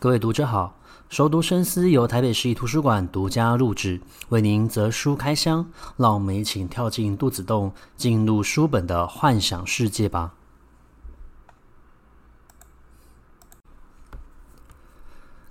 [0.00, 0.78] 各位读者好，
[1.10, 4.00] 熟读深思由台北市立图书馆独家录制，
[4.30, 10.32] 为您择书开箱，让我们一起跳进肚子洞，进入书本的幻想世界吧。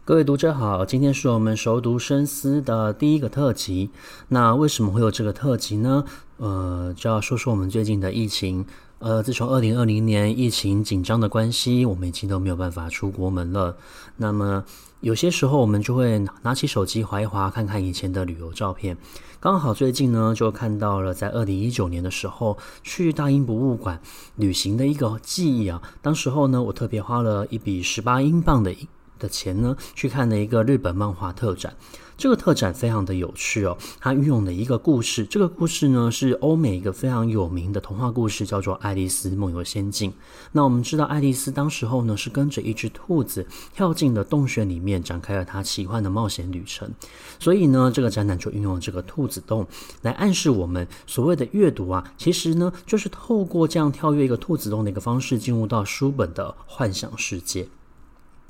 [0.03, 3.91] 各位读者好，今天是我们熟读深思的第一个特辑。
[4.29, 6.05] 那为什么会有这个特辑呢？
[6.37, 8.65] 呃，就要说说我们最近的疫情。
[8.99, 13.77] 呃，自从二零二零年疫情紧张的关系，我们已经都没有办法出国门了。
[14.17, 14.65] 那么
[14.99, 18.97] 有些时候，我们就会拿起手机滑一滑，看看以前的旅游照片。
[19.39, 24.01] 刚好最近呢，就看到了在二零一九年的时候去大英博物馆
[24.35, 25.81] 旅行的一个记忆啊。
[26.01, 28.75] 当时候呢，我特别花了一笔十八英镑的
[29.17, 31.73] 的钱呢，去看了一个日本漫画特展。
[32.19, 40.11] 这个特展非常的有趣哦，它运用了一个故事，这个故事呢是欧美一个非常有名的童话故事，叫做《爱丽丝梦游仙境》。
[40.51, 46.91] 那我们知道，爱丽丝当时候呢是跟着一只兔子跳进了洞穴里面，展开了她奇幻的冒险旅程。
[47.39, 49.65] 所以呢，这个展览就运用了这个兔子洞
[50.01, 57.69] 来暗示我们，所谓的阅读啊，其实呢就是透过这样跳跃一个兔子洞的一个方式，进入到书本的幻想世界。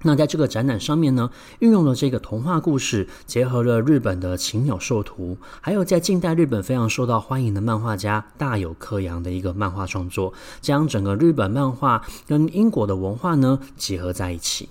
[0.04, 14.70] 那在这个展览上面呢，运用了这个童话故事，结合了日本的禽鸟兽图，还有在近代日本非常受到欢迎的漫画家大友克洋的一个漫画创作，将整个日本漫画跟英国的文化呢结合在一起。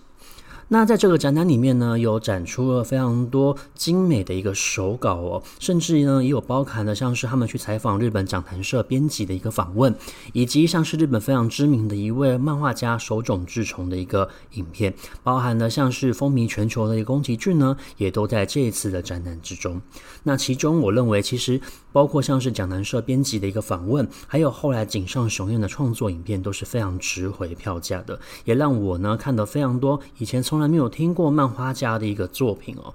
[0.70, 9.94] 那在这个展览里面呢，有展出了非常多精美的一个手稿哦，甚至呢也有包含了像是他们去采访日本讲谈社编辑的一个访问，
[10.34, 19.80] 以及像是日本非常知名的一位漫画家手冢治虫的一个影片，包含了像是风靡全球的一个宫崎骏呢，也都在这一次的展览之中。
[20.24, 21.58] 那其中我认为，其实
[21.92, 32.92] 包括像是讲谈社编辑的一个访问，还有后来井上雄彦的创作影片，都是非常值回票价的，也让我呢看到非常多以前从从来没有听过漫画家的一个作品哦，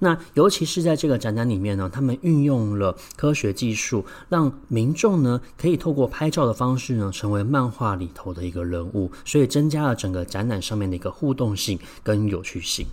[0.00, 12.84] 那尤其是在这个展览里面呢，他们运用了科学技术，让民众呢可以透过拍照的方式呢，成为漫画里头的一个人物，所以增加了整个展览上面的一个互动性跟有趣性。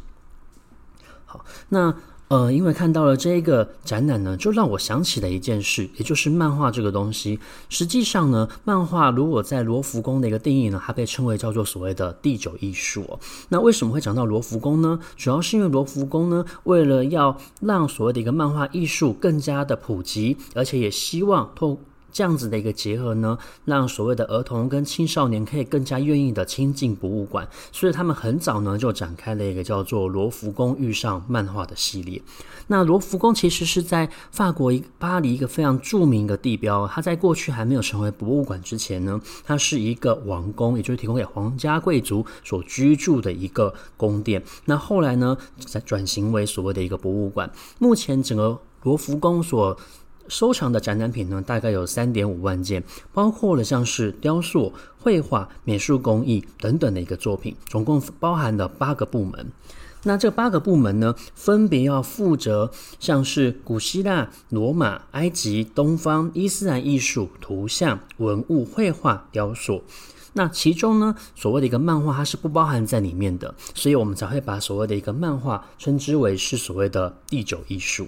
[1.25, 1.95] 好，那。
[2.31, 7.37] 呃，因为看到了这个展览呢，就让我想起了一件事，也就是漫画这个东西。
[7.67, 13.19] 实际上呢，漫画如果在罗浮宫的一个定义呢，它被称为叫做所谓的第九艺术。
[13.49, 14.97] 那为什么会讲到罗浮宫呢？
[15.17, 21.77] 主要是因为罗浮宫呢，为了要让所谓的一个漫画艺术更加的普及，而且也希望透。
[22.11, 32.21] 这样子的一个结合呢，让所谓的儿童跟青少年可以更加愿意的亲近博物馆，所以他们很早呢就展开了一个叫做“罗浮宫遇上漫画”的系列。
[32.67, 44.41] 那罗浮宫其实是在法国一巴黎一个非常著名的地标，它在过去还没有成为博物馆之前呢，它是一个王宫，也就是提供给皇家贵族所居住的一个宫殿。
[44.65, 47.51] 那后来呢，才转型为所谓的一个博物馆。
[47.79, 49.77] 目前整个罗浮宫所
[50.31, 52.81] 收藏的展览品呢，大概有三点五万件，
[53.13, 59.51] 包括了像是雕塑、绘画、美术工艺等等的一个作品，总共包含了八个部门。
[60.03, 69.83] 那这八个部门呢，分别要负责像是古希腊、罗马、埃及、东方、伊斯兰艺术、图像、文物、绘画、雕塑。
[70.33, 78.07] 那其中呢，所谓的一个漫画，它是不包含在里面的，所以我们才会把所谓的一个漫画称之为是所谓的第九艺术。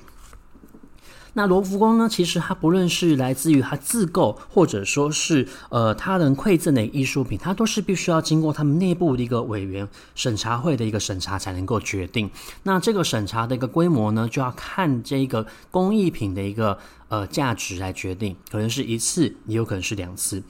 [1.36, 2.08] 那罗浮宫呢？
[2.08, 12.30] 其实它不论是来自于它自购，或者说是呃他人馈赠的艺术品，它都是必须要经过他们内部的一个委员审查会的一个审查才能够决定。
[12.62, 16.78] 那这个审查的一个规模呢，就要看这个工艺品的一个
[17.08, 20.44] 呃价值来决定，可能是一次，也有可能是两次。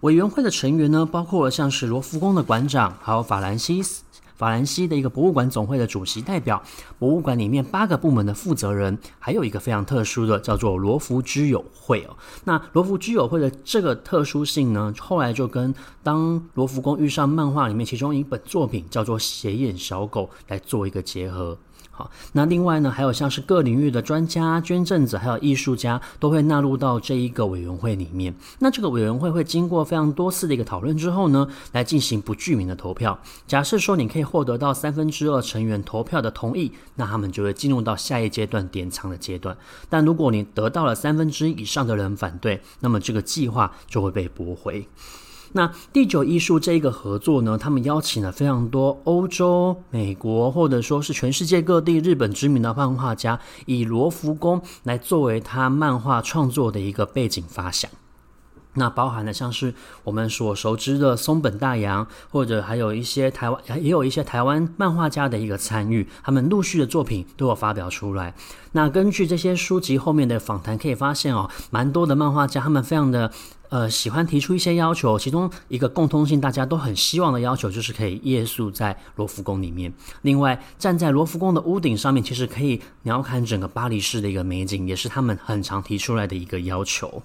[0.00, 4.02] 委员会的成员呢，包括像是罗浮宫的馆长，还有法兰西斯。
[4.40, 6.62] 法兰西的一个博物馆总会的主席代表，
[6.98, 12.16] 博物馆里面八个部门的负责人，还有一个非常特殊的叫做罗浮居友会哦。
[12.44, 21.58] 那罗浮居友会的这个特殊性呢，后来就跟当罗浮宫遇上漫画里面其中一本作品叫做《斜眼小狗》来做一个结合。
[21.90, 28.34] 好那另外呢，还有像是各领域的专家、捐赠者，还有艺术家，都会纳入到这一个委员会里面。
[28.58, 33.18] 那这个委员会会经过非常多次的一个讨论之后呢，来进行不具名的投票。
[33.46, 39.56] 假设说你可以获得到三分之二成员投票的同意，那他们就会进入到下一阶段典藏的阶段。
[39.88, 44.86] 但如果你得到了三分之一以上的人反对，那么这个计划就会被驳回。
[45.52, 57.90] 那第九艺术这一个合作呢，他们邀请了非常多欧洲、美国，或者说是全世界各地日本知名的漫画家，以罗浮宫来作为他漫画创作的一个背景发想。
[58.74, 59.74] 那包含了像是
[60.04, 68.32] 我们所熟知的松本大洋，或者还有一些台湾，也有一些台湾漫画家的一个参与，他们陆续的作品都有发表出来。
[68.70, 73.32] 那根据这些书籍后面的访谈可以发现哦，蛮多的漫画家他们非常的
[73.70, 79.90] 呃喜欢提出一些要求，其中一个共通性大家都很希望的要求就是可以夜宿在罗浮宫里面。
[80.22, 87.22] 另外，站在罗浮宫的屋顶上面，其实可以鸟瞰整个巴黎市的一个美景，也是他们很常提出来的一个要求。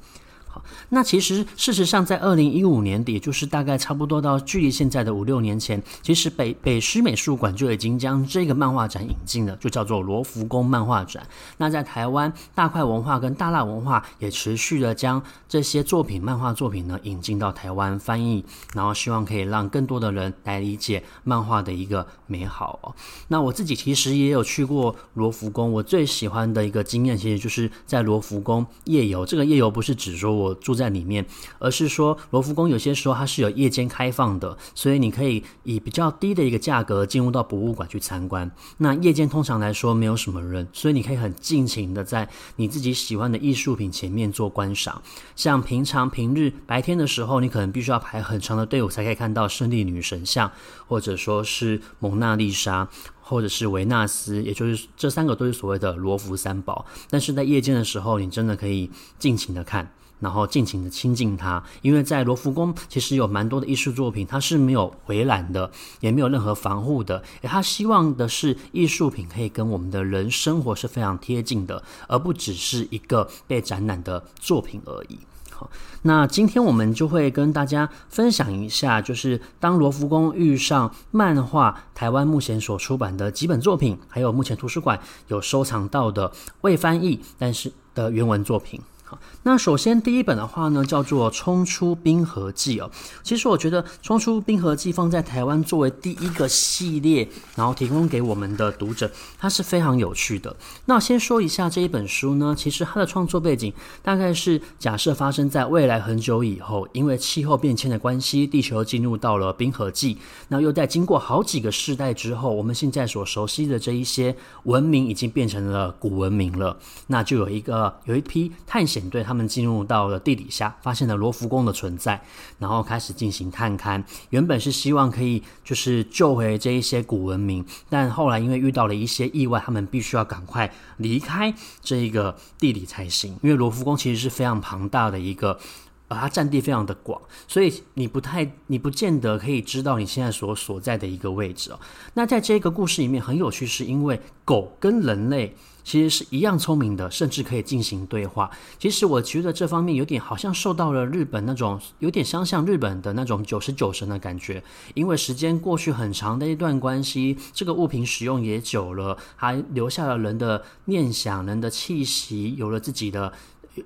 [0.89, 11.25] 那其实，事实上，在二零一五年底，就是大概差不多到距离现在的五六年前，其实北北师美术馆就已经将这个漫画展引进了，就叫做罗浮宫漫画展。
[11.57, 22.95] 那在台湾，大块文化跟大辣文化也持续的将这些作品、漫画作品呢引进到台湾翻译，然后希望可以让更多的人来理解漫画的一个美好哦。
[23.27, 29.25] 那我自己其实也有去过罗浮宫，我最喜欢的一个经验，其实就是在罗浮宫夜游。
[29.25, 30.54] 这个夜游不是指说我。
[30.55, 31.25] 住在里面，
[31.59, 38.49] 而是说罗浮宫有些时候它是有夜间开放的，所以你可以以比较低的一个价格进入到博物馆去参观。
[38.77, 45.01] 那夜间通常来说没有什么人，所以你可以很尽情的在你自己喜欢的艺术品前面做观赏。
[45.35, 50.51] 像平常平日白天的时候，你可能必须要排很长的队伍才可以看到胜利女神像，
[50.87, 52.87] 或者说是蒙娜丽莎，
[53.21, 56.85] 或者是维纳斯，也就是这三个都是所谓的罗浮三宝。
[57.09, 59.91] 但是在夜间的时候，你真的可以尽情的看。
[60.19, 65.69] 然后尽情的亲近它，因为在罗浮宫其实有蛮多的艺术作品，它是没有围栏的，
[65.99, 67.21] 也没有任何防护的。
[67.43, 75.19] 他希望的是艺术品可以跟我们的人生活是非常贴近的，而不只是一个被展览的作品而已。
[75.51, 75.69] 好，
[76.01, 86.31] 那今天我们就会跟大家分享一下，就是当罗浮宫遇上漫画，台湾目前所出版的几本作品，还有目前图书馆有收藏到的
[86.61, 88.81] 未翻译但是的原文作品。
[89.07, 92.89] 好，那首先第一本的话呢，叫做《冲出冰河纪》哦。
[93.21, 100.55] 其实我觉得《冲出冰河纪》放在台湾作为第一个系列，然后提供给我们的读者，它是非常有趣的。
[100.85, 103.71] 那先说一下这一本书呢，其实它的创作背景
[104.01, 110.17] 大概是假设发生在未来很久以后，因为气候变迁的关系，地球进入到了冰河纪。
[110.47, 116.75] 那又在经过好几个世代之后，我们现在所熟悉的这一些文明已经变成了古文明了。
[117.05, 118.94] 那就有一个有一批探险。
[118.95, 122.21] 险队他们进入到了地底下，发现了罗浮宫的存在，
[122.59, 124.01] 然后开始进行探勘。
[124.29, 133.37] 原本是希望可以就是救回这一些古文明，但后来因为遇到了一些意外，他们必须要赶快离开这一个地理才行。
[133.43, 135.59] 因为罗浮宫其实是非常庞大的一个，
[136.07, 141.79] 呃，它占地非常的广，所以你不太你不见得可以知道你现在所所在的一个位置哦。
[142.13, 145.53] 那在这个故事里面很有趣，是因为狗跟人类。
[145.85, 148.49] 其实是一样聪明的，甚至可以进行对话。
[148.79, 154.63] 其实我觉得这方面有点好像受到了日本那种有点相像日本的那种九十九神的感觉，
[154.95, 163.31] 因为时间过去很长的一段关系，这个物品使用也久了，还留下了人的念想、人的气息，有了自己的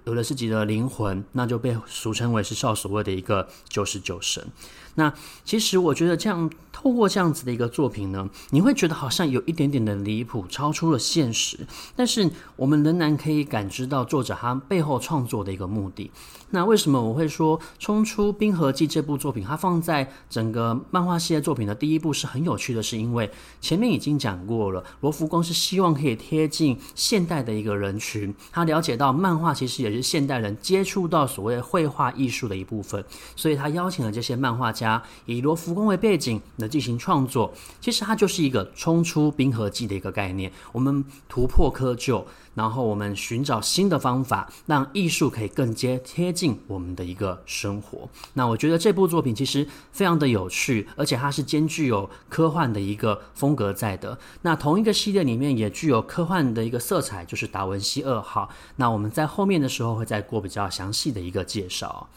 [0.05, 4.47] 有了自己的灵魂，那就被俗称为是少所谓的一个九十九神。
[4.95, 5.13] 那
[5.43, 6.49] 其实我觉得这样。
[6.81, 11.59] 透过这样子的一个作品呢，你会觉得好像有一点点的离谱，超出了现实。
[11.93, 16.09] 但是我们仍然可以感知到作者他背后创作的一个目的。
[16.51, 22.81] 那为什么我会说《冲出冰河纪》这部作品，它放在整个漫画系列作品的第一部是很有趣的？
[22.81, 23.29] 是因为
[23.61, 33.03] 前面已经讲过了，罗浮宫是希望可以贴近现代的一个人群，他了解到漫画其实也是现代人接触到所谓绘画艺术的一部分，
[33.35, 40.51] 所以他邀请了这些漫画家以罗浮宫为背景进行创作，其实它就是一个冲出冰河纪的一个概念。
[40.71, 42.23] 我们突破窠臼，
[42.53, 48.07] 然后我们寻找新的方法，让艺术可以更接贴近我们的一个生活。
[48.33, 54.17] 那我觉得这部作品其实非常的有趣，而且它是兼具有科幻的一个风格在的。
[54.43, 58.49] 那同一个系列里面也具有科幻的一个色彩，就是达文西二号。
[58.75, 62.09] 那我们在后面的时候会再过比较详细的一个介绍。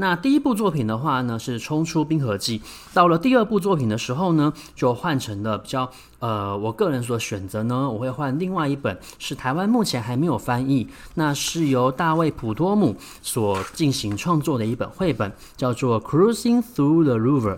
[0.00, 2.62] 那第一部作品的话呢，是冲出冰河季。
[2.94, 5.90] 到了第二部作品的时候呢，就换成了比较
[6.20, 17.56] 呃，我个人所选择呢，我会换另外一本，是台湾目前还没有翻译，那是由大卫普托姆所进行创作的一本绘本，叫做《Cruising Through the River》。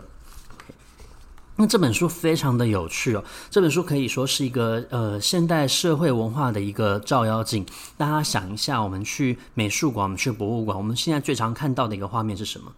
[1.60, 7.66] 那这本书非常的有趣哦，这本书可以说是一个呃现代社会文化的一个照妖镜。
[7.98, 12.72] 大家想一下，我们去美术馆，我们去博物馆，我们现在最常看到的一个画面是什么？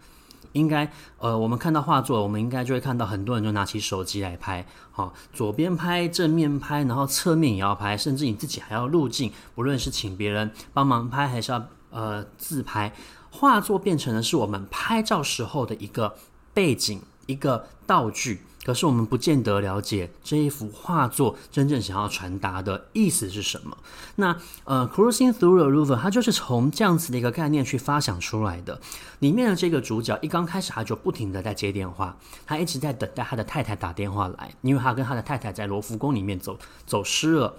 [0.51, 12.93] 应该呃，我们看到画作，我们应该就会看到很多人就拿起手机来拍，好、左边拍，正面拍，然后侧面也要拍，甚至你自己还要入镜，不论是请别人帮忙拍，还是要呃自拍。
[13.31, 16.13] 画作变成的是我们拍照时候的一个
[16.53, 18.41] 背景、一个道具。
[18.63, 23.77] 可是我们不见得了解这一幅画作真正想要传达的意思是什么。
[24.15, 28.79] 那呃，Cruising Through the Louvre，它就是从这样子的一个概念去发想出来的。
[29.19, 37.55] 里面的这个主角一刚开始他就不停的在接电话，他一直在等待他的太太打电话来，因为他跟他的太太在罗浮宫里面走走失了，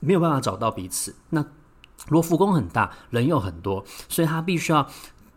[0.00, 1.14] 没有办法找到彼此。
[1.30, 1.44] 那
[2.08, 4.88] 罗浮宫很大，人又很多，所以他必须要。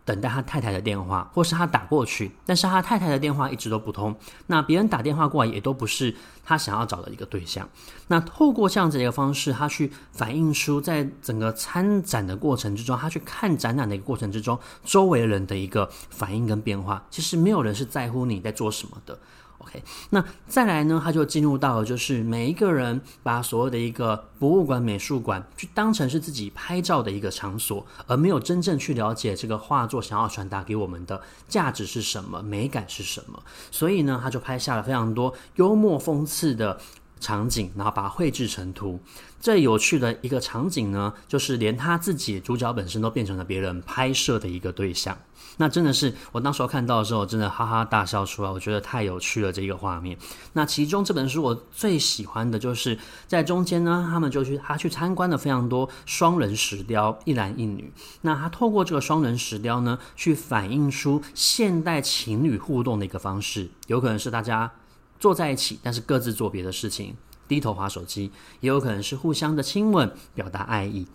[0.07, 4.15] 等待他太太的电话，或是他打过去，但是他太太的电话一直都不通。
[4.45, 7.67] 那别人打电话过来也都不是他想要找的一个对象。
[8.07, 17.05] 那透过这样子的一个方式，他去反映出在整个参展的过程之中，他去看展览的一个过程之中，周围人的一个反应跟变化。
[17.09, 19.19] 其实没有人是在乎你在做什么的。
[19.67, 33.43] OK，那再来呢，他就进入到了，就是每一个人把所有的一个博物馆、美术馆去当成是自己拍照的一个场所，而没有真正去了解这个画作想要传达给我们的价值是什么、美感是什么。
[33.69, 36.79] 所以呢，他就拍下了非常多幽默讽刺的
[37.19, 38.97] 场景，然后把它绘制成图。
[39.39, 45.17] 最有趣的一个场景呢，就是连他自己主角本身都变成了别人拍摄的一个对象。
[45.60, 50.17] 那真的是我当时候看到的时候，真的哈哈大笑出来，我觉得太有趣了这个画面。
[50.53, 57.91] 那其中这本书我最喜欢的就是在中间呢，他们就去他去参观了非常多双人石雕，一男一女。
[58.22, 64.72] 那他透过这个双人石雕呢，去反映出现代情侣互动的一个方式，有可能是大家
[65.20, 67.15] 坐在一起，但是各自做别的事情。
[67.47, 71.07] 低头滑手机，也有可能是互相的亲吻，表达爱意。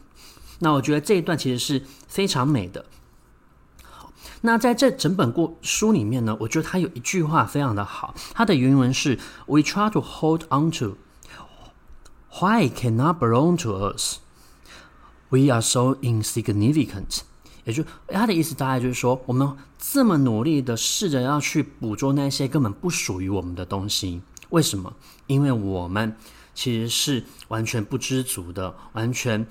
[0.61, 2.85] 那我觉得这一段其实是非常美的。
[3.83, 4.13] 好，
[4.43, 10.97] 那在这整本过书里面呢，我觉得它有一句话非常的好，它的原文是 “We try to hold on to
[12.31, 14.19] why cannot belong to us.
[15.31, 17.23] We are so insignificant.”
[17.65, 24.23] 也就它的意思大概就是说，我们这么努力的试着要去捕捉那些根本不属于我们的东西。
[24.53, 24.95] 为什么？
[25.27, 26.15] 因为我们
[26.55, 29.47] 其实是完全不知足的，完全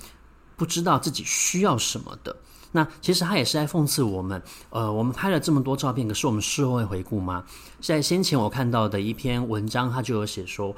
[0.55, 2.37] 不知道自己需要什么的。
[2.73, 4.41] 那其实他也是在讽刺我们。
[4.69, 7.43] 呃，我们拍了这么多照片，可是我们事后会回顾吗？
[7.81, 10.75] 在先前我看到的一篇文章，他就有写说，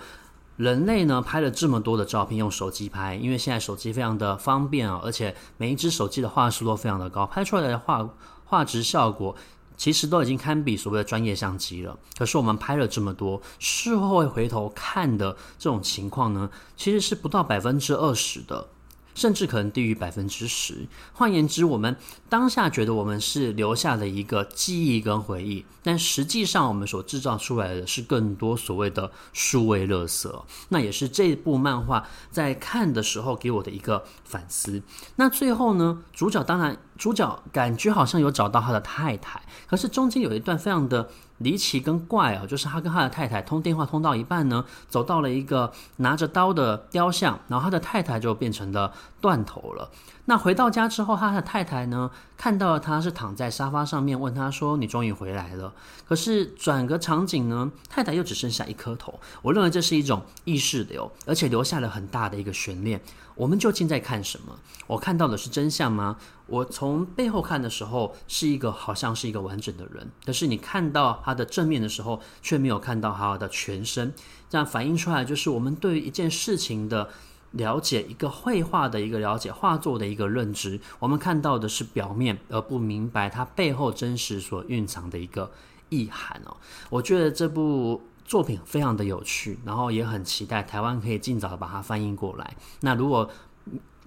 [0.56, 8.10] 人类呢拍了这么多的照片，用手机拍，因为现在手机非常的方便啊，而且每一只手机的画质都非常的高，拍出来的画
[8.46, 9.36] 画质效果。
[9.84, 12.00] 其实都已经堪比所谓的专业相机了。
[12.18, 18.70] 可是我们拍了这么多，事后会回头看的这种情况呢，其实是不到百分之二十的。
[19.16, 20.88] 甚至可能低于百分之十。
[21.13, 21.96] 换言之，我们
[22.30, 30.44] 当下觉得我们是留下了一个记忆跟回忆，但实际上我们所制造出来的是更多所谓的数位垃圾。
[30.70, 34.82] 那也是这部漫画在看的时候给我的一个反思。
[35.18, 41.10] 那最后呢，主角当然，主角感觉好像有找到他的太太，可是中间有一段非常的。
[41.39, 49.89] 离奇跟怪啊，就是他跟他的太太通电话通到一半呢，走到了一个拿着刀的雕像，然后他的太太就变成了断头了。
[50.25, 55.74] 那回到家之后，他的太太呢，看到他是躺在沙发上面，问他说：“你终于回来了。”
[56.08, 59.20] 可是转个场景呢，太太又只剩下一颗头。
[59.42, 63.01] 我认为这是一种意识流，而且留下了很大的一个悬念。
[63.36, 64.58] 我们究竟在看什么？
[64.88, 66.15] 我看到的是真相吗？
[66.48, 74.13] 我从背后看的时候，是一个好像是一个完整的人，可是你看到他的正面的时候，却没有看到他的全身。
[74.50, 77.10] 这样反映出来，就是我们对于一件事情的。
[77.53, 85.51] 了解一个绘画的一个了解，画作的一个认知，我们看到的是表面，而不明白它背后真实所蕴藏的一个
[85.89, 86.57] 意涵哦。
[86.89, 92.55] 我觉得这部作品非常的有趣，然后也很期待台湾可以尽早的把它翻译过来。
[92.81, 93.29] 那如果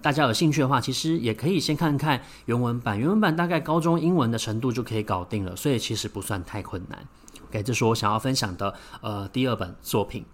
[0.01, 7.07] 大家有兴趣的话，其实也可以先看看原文版，原文版大概高中英文的程度就可以搞定了，所以其实不算太困难。
[7.47, 10.25] OK，这是我想要分享的呃第二本作品。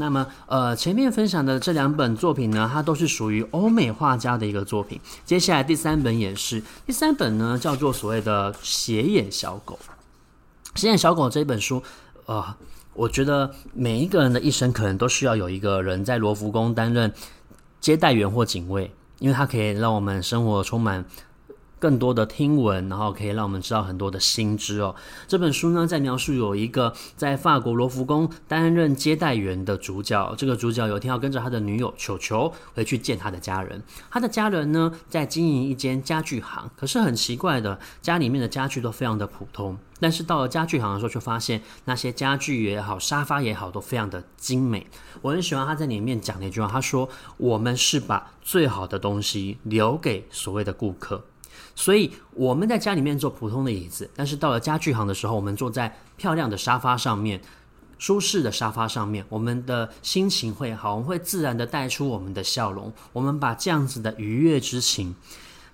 [0.00, 5.00] 那么，呃，前面分享的这两本作品呢，它都是属于欧美画家的一个作品。
[5.24, 9.76] 接下来第三本也是，第三本呢叫做所谓的《斜眼小狗》。
[10.80, 11.82] 《斜眼小狗》这本书，
[12.26, 12.54] 呃，
[12.94, 17.12] 我觉得每一个人的一生可能都需要有一个人在罗浮宫担任
[17.80, 21.04] 接待员或警卫，因为它可以让我们生活充满。
[21.78, 24.94] 更多的听闻，然后可以让我们知道很多的新知哦。
[25.26, 30.34] 这本书呢，在描述有一个在法国罗浮宫担任接待员的主角。
[30.36, 33.82] 这个主角有一天要跟着他的女友球球回去见他的家人。
[34.10, 39.78] 他的家人呢，在经营一间家具行，可是很奇怪的，家里面的家具都非常的普通。
[40.00, 44.86] 但是到了家具行的时候，却发现那些家具也好，沙发也好，都非常的精美。
[45.22, 51.24] 我很喜欢他在里面讲的一句话，他说：“我们是把最好的东西留给所谓的顾客。”
[51.78, 57.40] 所以我们在家里面坐普通的椅子，但是到了家具行的时候，我们坐在漂亮的沙发上面，
[57.98, 62.92] 舒适的沙发上面，我们的心情会好，我们会自然的带出我们的笑容。
[63.12, 65.14] 我们把这样子的愉悦之情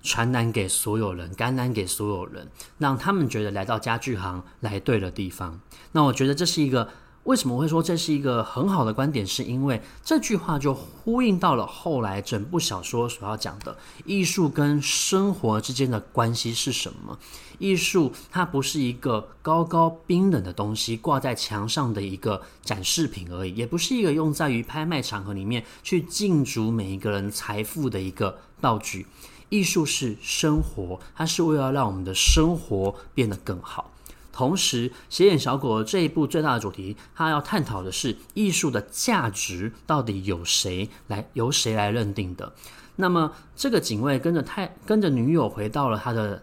[0.02, 5.58] 传染给所有人，感染给所有人，让他们觉得来到家具行来对了地方。
[5.92, 6.86] 那我觉得这是一个。
[7.24, 9.26] 为什么会说这是一个很好的观点？
[9.26, 17.18] 是因为这句话就呼应到了后来整部小说所要讲的艺术跟生活之间的关系是什么？
[17.58, 29.06] 艺术它不是一个高高冰冷的东西，挂在墙上的一个展示品而已，也不是一个用在于拍卖场合里面去竞逐每一个人财富的一个道具。
[29.48, 33.90] 艺术是生活，它是为了让我们的生活变得更好。
[34.34, 42.52] 同时，斜眼小狗这一部最大的主题，它要探讨的是艺术的价值到底由谁来由谁来认定的。
[42.96, 46.42] 那么，这个警卫跟着太跟着女友回到了他的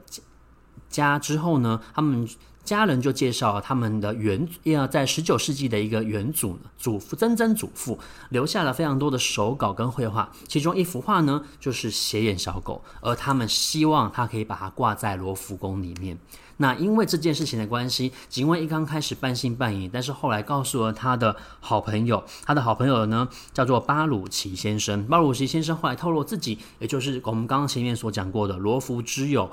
[0.89, 2.27] 家之后呢，他们。
[2.63, 7.97] 家人就介绍他们的原要在十九世纪的一个远祖祖父曾曾祖父
[8.29, 16.15] 留下了非常多的手稿跟绘画，其中一幅画呢就是斜眼小狗，而他们希望他可以把它挂在罗浮宫里面。
[16.61, 25.05] 那因为这件事情的关系，警卫一刚开始半信半疑，但是后来告诉了他的好朋友，他的好朋友呢叫做巴鲁奇先生。
[25.07, 29.49] 巴鲁奇先生后来透露自己，也就是我们刚刚前面所讲过的罗浮之友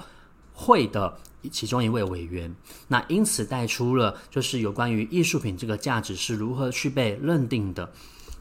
[0.53, 1.17] 会的。
[1.53, 2.53] 其中一位委员，
[2.89, 7.89] 那因此带出了就是有关于艺术品这个价值是如何去被认定的。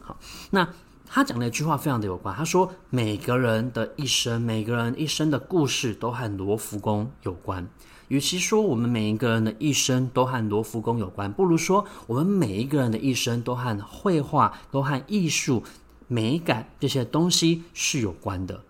[0.02, 0.18] 好，
[0.50, 0.68] 那
[1.06, 7.70] 他讲的一句话非常的有关，他说每个人的一生，每个人一生的故事都和罗浮宫有关。
[8.10, 15.64] 与其说我们每一个人的一生都和罗浮宫有关，不如说我们每一个人的一生都和绘画、都和艺术、
[16.08, 18.64] 美感这些东西是有关的。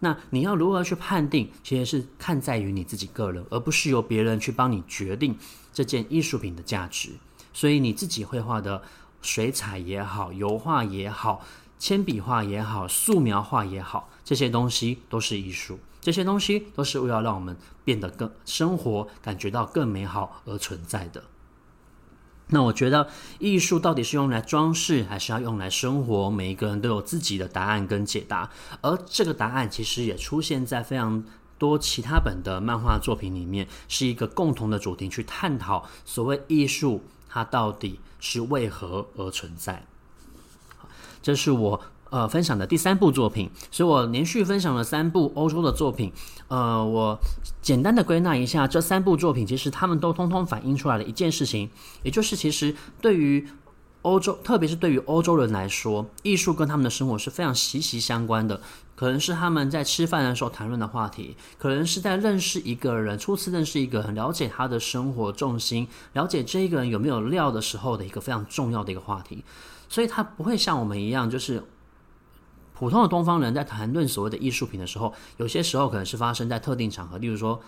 [0.00, 1.48] 那你要如何去判定？
[1.62, 5.38] 其实是看在于你自己个人，而不是由别人去帮你决定
[5.72, 7.10] 这件艺术品的价值。
[7.54, 8.82] 所以你自己绘画的
[9.22, 11.42] 水彩也好，油画也好，
[11.78, 15.78] 铅笔画也好，素描画也好，这些东西都是艺术。
[16.04, 21.24] 这些东西都是为了让我们变得更生活，感觉到更美好而存在的。
[22.48, 26.28] 那我觉得艺术到底是用来装饰，还是要用来生活？
[26.28, 28.50] 每一个人都有自己的答案跟解答，
[28.82, 31.24] 而这个答案其实也出现在非常
[31.56, 39.86] 多其他本的漫画作品里面，是一个共同的主题，去探讨所谓艺术它到底是为何而存在。
[41.22, 41.80] 这是我。
[42.14, 46.12] 呃，分享的第三部作品，所以我连续分享了三部欧洲的作品。
[46.46, 47.18] 呃，我
[47.60, 51.68] 简单的归纳一下，这三部作品其实他们都通通反映出来了一件事情，
[52.04, 53.44] 也就是其实对于
[54.02, 58.60] 欧洲，特别是对于欧洲人来说，艺术跟他们的生活是非常息息相关的。
[58.94, 69.44] 可能是他们在吃饭的时候谈论的话题，可能是在认识一个人，初次认识一个人，了解他的生活重心，了解这一个人有没有料的时候的一个非常重要的一个话题。
[69.88, 71.60] 所以，他不会像我们一样，就是。
[72.74, 77.60] 普通的东方人在谈论所谓的艺术品的时候，有些时候可能是发生在特定场合，例如说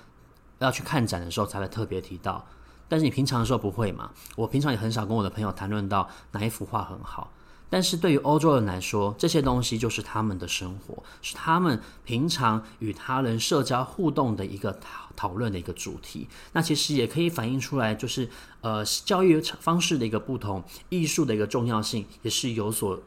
[0.59, 2.45] 要去看展的时候才会特别提到。
[2.89, 4.11] 但是你平常的时候不会嘛？
[4.37, 7.33] 我平常也很少跟我的朋友谈论到哪一幅画很好。
[7.69, 16.29] 但是对于欧洲人来说，这些东西就是他们的生活，是他们平常与他人社交互动的一个讨讨论的一个主题。
[16.53, 18.29] 那其实也可以反映出来，就是
[18.61, 23.01] 呃教育方式的一个不同，艺术的一个重要性也是有所。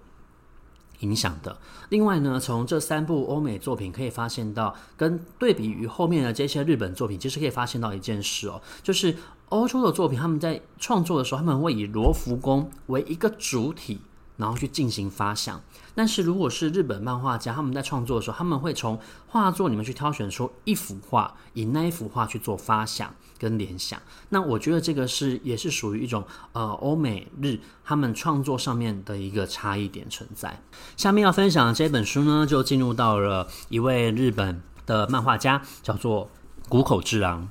[1.00, 1.58] 影响的。
[1.90, 9.16] 另外呢，从这三部欧美作品可以发现到，跟对比于后面的这些日本作品，其实可以发现到一件事哦，就是
[9.50, 14.02] 欧洲的作品，他们在创作的时候，他们会以罗浮宫为一个主体。
[14.40, 15.62] 然后去进行发想，
[15.94, 18.98] 但是如果是日本漫画家，他们在创作的时候，他们会从
[19.28, 24.02] 画作里面去挑选出一幅画，以那一幅画去做发想跟联想。
[24.30, 26.24] 那我觉得这个是也是属于一种
[26.54, 30.62] 呃欧美日他们创作上面的一个差异点存在。
[30.96, 36.32] 下面要分享的这本书呢，就进入到了一位日本的漫画家，叫做
[36.70, 37.50] 谷口治郎。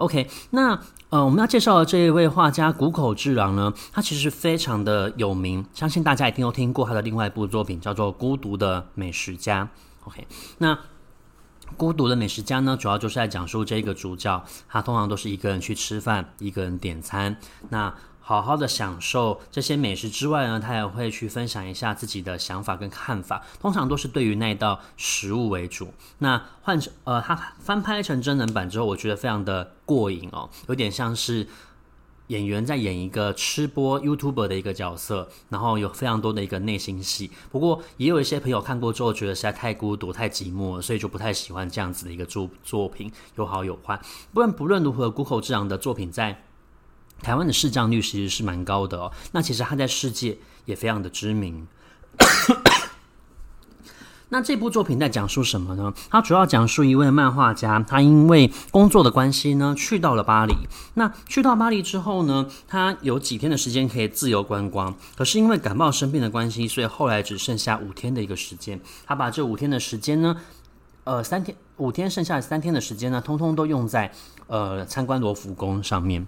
[0.00, 0.80] OK，那。
[1.10, 9.64] 呃，我们要介绍的这一位画家谷口治郎呢，他其实非常的有名，相信大家一定都听过他的另外一部作品，叫做《孤独的美食家》。
[10.06, 10.24] OK，
[10.58, 10.72] 那
[11.76, 17.36] 《孤独的美食家》呢，主要就是在讲述这个主角，他通常都是一个人去吃饭，一个人点餐。
[17.70, 17.92] 那
[18.30, 25.92] 好好的享受这些美食之外呢，他也会去分享一下自己的想法跟看法，通常都是对于那一道食物为主。
[26.18, 31.48] 那换成呃，他翻拍成真人版之后，我觉得非常的过瘾哦，有点像是
[32.28, 37.32] 演员在演一个吃播 YouTuber 的一个角色，然后有非常多的一个内心戏。
[37.50, 44.00] 不过也有一些朋友看过之后觉得实在太孤独、太寂寞了，所以就不太喜欢这样子的一个作作品，有好有坏。
[44.32, 46.44] 不论不论如何，谷口治郎的作品在
[47.22, 49.12] 台湾的市占率其实是蛮高的哦。
[49.32, 51.66] 那其实他在世界也非常的知名。
[54.32, 55.92] 那这部作品在讲述什么呢？
[56.08, 60.54] 它主要讲述一位漫画家，他因为工作的关系呢，去到了巴黎。
[60.94, 64.94] 那去到巴黎之后呢，他有几天的时间可以自由观光。
[65.16, 68.80] 可是因为感冒生病的关系，所以后来只剩下五天的一个时间。
[69.04, 70.36] 他把这五天的时间呢，
[71.02, 74.12] 呃，三天五天剩下三天的时间呢，通通都用在
[74.46, 76.24] 呃参观罗浮宫上面。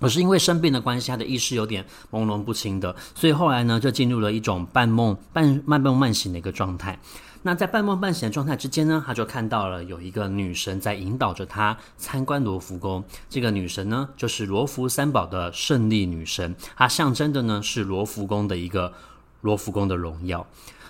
[0.00, 6.98] 可是因为生病的关系，他的意识有点朦胧不清的，所以后来呢，就进入了一种半梦半半梦半醒的一个状态。
[7.42, 13.02] 那在半梦半醒的状态之间呢，他就看到了有一个女神在引导着他参观罗浮宫。
[13.30, 18.92] 这个女神呢，就是罗浮三宝的胜利女神，它象征的呢是罗浮宫的一个
[19.40, 20.46] 罗浮宫的荣耀。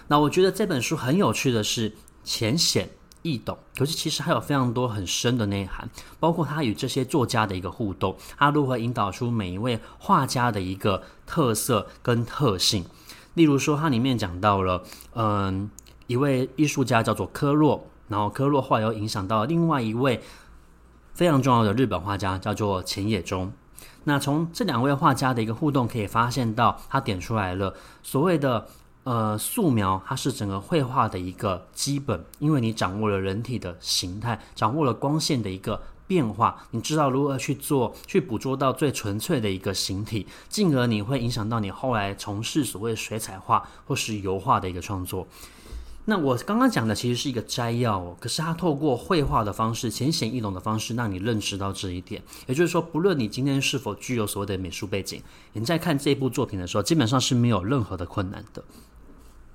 [0.09, 1.95] 那我觉得这本书很有趣的是
[2.25, 2.89] 浅显。
[3.29, 5.89] 易懂，可是其实还有非常多很深的内涵，
[6.19, 12.85] 包括他与这些作家的一个互动，他如何引导出每一位画家的一个特色跟特性。
[13.35, 14.83] 例如说，它里面讲到了，
[15.15, 15.71] 嗯，
[16.07, 20.23] 一位艺术家叫做科洛，然后科洛后来又影响到另外一位
[21.13, 23.53] 非常重要的日本画家，叫做浅野忠。
[24.05, 28.67] 那从这两位画家的一个互动，可以发现到，他点出来了所谓的。
[29.09, 45.27] 呃，素描它是整个绘画的一个基本，因为你掌握了人体的形态，掌握了光线的一个变化，你知道如何去做，去捕捉到最纯粹的一个形体，进而你会影响到你后来从事所谓水彩画或是油画的一个创作。
[46.05, 52.23] 那我刚刚讲的其实是一个摘要哦，可是它透过绘画的方式，浅显易懂的方式，让你认识到这一点。
[52.47, 55.23] 也就是说，不论你今天是否具有所谓的美术背景，
[55.55, 58.63] 你在看这部作品的时候，基本上是没有任何的困难的。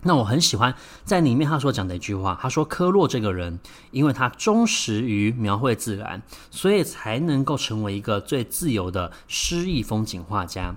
[0.05, 3.59] 那我很喜欢在里面他所讲的一句话，他说科洛这个人，
[3.91, 10.75] 因为他忠实于描绘自然，所以才能够成为一个最自由的诗意风景画家。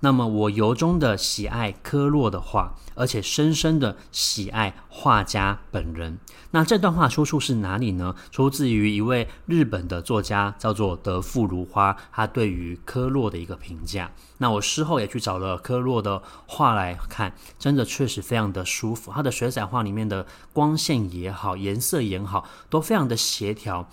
[0.00, 6.18] 那么我由衷的喜爱科洛的画，而且深深的喜爱画家本人。
[6.56, 8.14] 那这段话出处是哪里呢？
[8.30, 14.10] 出自于一位日本的作家，叫做德富如花，他对于科洛的一个评价。
[14.38, 19.12] 那我事后也去找了科洛的画来看，真的确实非常的舒服。
[19.12, 23.90] 他的水彩画里面的光线也好，颜色也好，都非常的协调，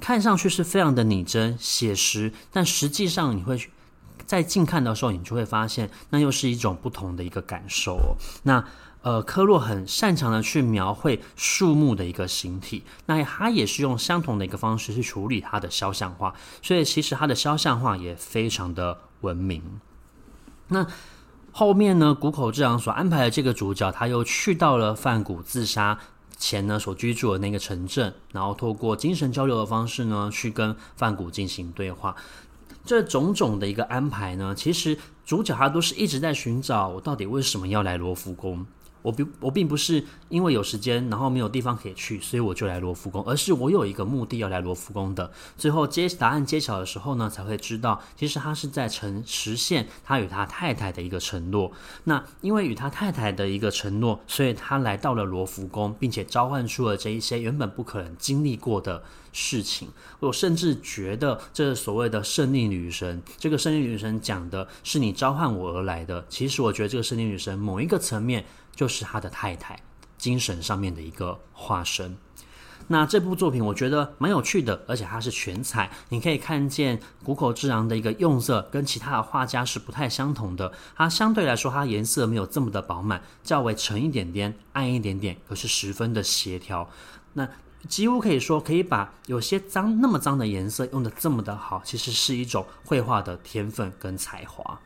[0.00, 3.60] 看上去是非常的拟真写实，但实际上你会。
[4.26, 8.16] 在近看的时候，你就会发现，那又是一种不同的一个感受哦。
[8.42, 8.62] 那
[9.02, 19.62] 呃，科洛很擅长的去描绘树木的一个形体，那他也是用相同的一个方式去处理他的肖像画，所以其实他的肖像画也非常的闻名。
[20.68, 20.86] 那
[21.52, 25.98] 后面呢，谷口治郎所安排的这个主角，他又去到了范谷自杀
[26.36, 32.14] 前呢所居住的那个城镇，然后透过精神交流的方式呢，去跟范谷进行对话。
[32.84, 38.66] 这种种的一个安排呢，其实主角他都是一直在寻找我到底为什么要来罗浮宫。
[39.08, 45.32] 我并我并不是因为有时间，然后没有地方可以去，所以我就来罗浮宫，而是我有一个目的要来罗浮宫的。
[45.56, 51.72] 最后揭答案揭晓的时候呢，才会知道，其实他是在成实现他与他太太的一个承诺。
[52.04, 59.88] 那因为与他太太的一个承诺，所以他来到了罗浮宫，并且召唤出了这一些原本不可能经历过的事情。
[60.20, 66.26] 我甚至觉得，这所谓的胜利女神，这个胜利女神讲的是你召唤我而来的。
[66.28, 68.44] 其实我觉得这个胜利女神某一个层面。
[68.78, 69.76] 就是他的太太，
[70.16, 72.16] 精神上面的一个化身。
[72.86, 80.72] 那这部作品我觉得蛮有趣的，而且它是全彩，你可以看见谷口之郎的一个用色跟其他的画家是不太相同的。
[80.94, 86.88] 它相对来说，它颜色没有这么的饱满，较为沉一点点、暗一点点，可是十分的协调。
[87.32, 87.48] 那
[87.88, 94.80] 几乎可以说，可以把有些脏那么脏的颜色用得这么的好，其实是一种绘画的天分跟才华。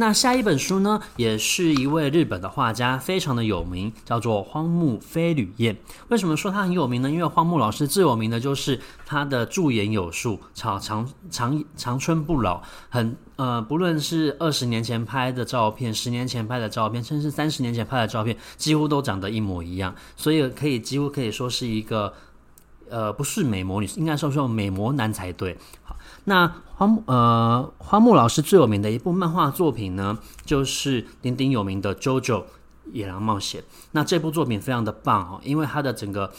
[0.00, 5.76] 那下一本书呢，也是一位日本的画家，非常的有名，叫做荒木飞吕彦。
[6.08, 7.10] 为什么说他很有名呢？
[7.10, 22.14] 因为荒木老师最有名的就是他的驻颜有术，长长长长春不老，很呃，不论是二十年前拍的照片，十年前拍的照片，甚至三十年前拍的照片，几乎都长得一模一样，所以可以几乎可以说是一个
[22.88, 25.58] 呃，不是美魔女，应该说说美魔男才对。
[26.24, 32.44] 那花木呃，花木老师最有名的一部漫画作品呢，就是鼎鼎有名的《JoJo
[32.92, 33.60] 野狼冒险》。
[33.92, 36.32] 那这部作品非常的棒哦，因为它的整个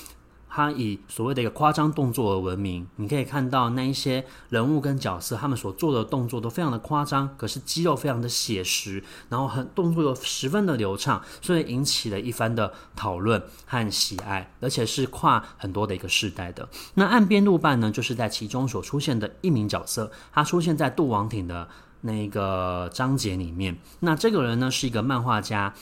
[0.53, 2.85] 他以所谓的一个夸张动作而闻名。
[2.97, 16.67] 你可以看到那一些人物跟角色，他们所做的动作都非常的夸张，可是肌肉非常的写实，然后很动作又十分的流畅，所以引起了一番的讨论和喜爱，而且是跨很多的一个世代的。
[16.95, 21.69] 那岸边露伴呢，就是在其中所出现的一名角色，他出现在渡王艇的
[22.01, 23.79] 那个章节里面。
[24.01, 25.73] 那这个人呢，是一个漫画家。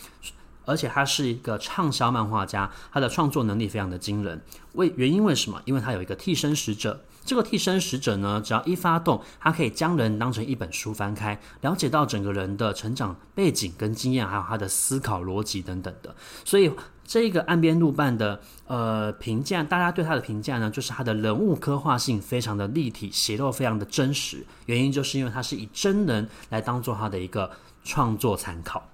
[0.70, 4.40] 而且他是一个畅销漫画家，他的创作能力非常的惊人。
[4.74, 5.60] 为原因为什么？
[5.66, 7.04] 因为他有一个替身使者。
[7.26, 16.16] 这个替身使者呢，只要一发动，他可以将人当成一本书翻开，了解到整个人的成长背景跟经验，还有他的思考逻辑等等的。
[16.46, 16.72] 所以
[17.06, 24.44] 这个岸边露伴的呃评价，大家对他的评价呢，就是他的人物刻画性非常的立体，写肉非常的真实。
[24.66, 27.52] 原因就是因为他是以真人来当做他的一个
[27.84, 28.90] 创作参考。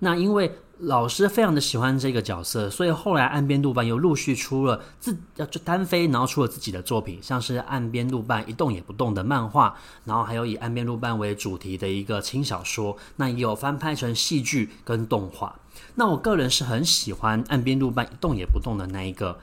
[0.00, 15.56] 那因为老师非常的喜欢这个角色，所以后来岸边露伴又陆续出了自要就单飞，然后出了自己的作品，像是岸边露伴一动也不动的漫画，然后还有以岸边露伴为主题的一个轻小说，那也有翻拍成戏剧跟动画。
[15.94, 19.38] 那我个人是很喜欢岸边露伴一动也不动的那一个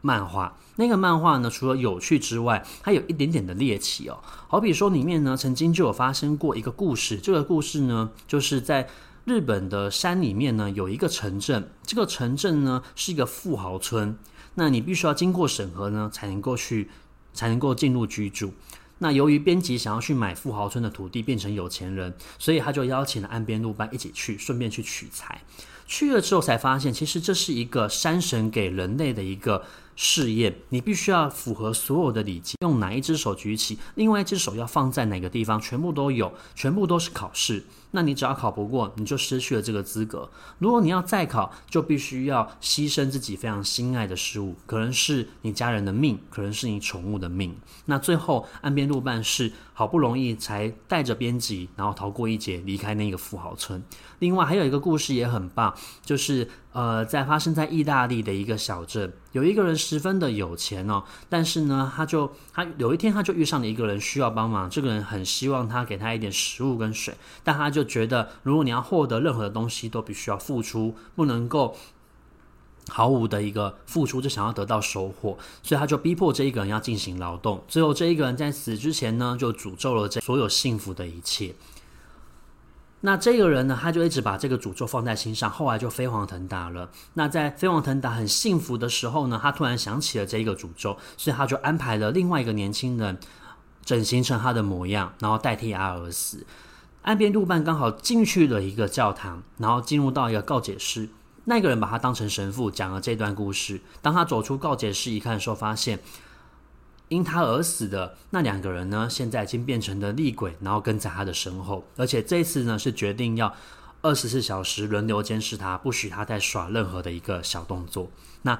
[0.00, 4.18] 漫画，那个漫画呢，除了有趣之外，它有一点点的猎奇哦。
[4.48, 8.88] 好比说里面呢，曾经就有发生过一个故事，这个故事呢，就是在。
[9.24, 14.18] 日本的山里面呢，有一个城镇，这个城镇呢是一个富豪村，
[14.56, 16.90] 那你必须要经过审核呢，才能够去，
[17.32, 18.52] 才能够进入居住。
[18.98, 25.40] 那由于编辑想要去买富豪村的土地，变成有钱人，所以他就邀请了岸边露伴一起去，顺便去取材。
[25.86, 37.64] 去了之后才发现，其实这是一个山神给人类的一个试验，你必须要符合所有的礼节，用哪一只手举起，另外一只手要放在哪个地方，全部都有，全部都是考试。
[37.92, 40.28] 那你只要考不过，你就失去了这个资格。
[40.58, 47.56] 如果你要再考，就必须要牺牲自己非常心爱的事物，可能是你家人的命，可能是你宠物的命。
[47.86, 53.82] 那最后岸边露伴是好不容易才带着编辑，然后逃过一劫，离开那个富豪村。
[54.18, 55.74] 另外还有一个故事也很棒，
[56.04, 56.48] 就是。
[56.72, 71.76] 呃，在发生在意大利的一个小镇，有一个人十分的有钱哦，但是呢，他就他有一天他就遇上了一个人需要帮忙，这个人很希望他给他一点食物跟水，但他就觉得如果你要获得任何的东西，都必须要付出，不能够
[72.88, 81.54] 毫无的一个付出就想要得到收获，所以他就逼迫这一个人要进行劳动，最后这一个人在死之前呢，就诅咒了这所有幸福的一切。
[83.04, 86.88] 那这个人呢，他就一直把这个诅咒放在心上，后来就飞黄腾达了。
[87.14, 93.18] 那在飞黄腾达很幸福的时候呢，他突然想起了这一个诅咒，所以他就安排了另外一个年轻人
[93.84, 96.46] 整形成他的模样，然后代替阿尔死。
[97.02, 101.08] 岸边路伴刚好进去了一个教堂，然后进入到一个告解室，
[101.44, 103.80] 那个人把他当成神父，讲了这段故事。
[104.00, 105.98] 当他走出告解室一看的时候，发现。
[107.08, 113.54] 因他而死的那两个人呢，现在已经变成了厉鬼，然后跟在他的身后，而且这一次呢是决定要
[114.00, 118.10] 二十四小时轮流监视他，不许他再耍任何的一个小动作。
[118.40, 118.58] 那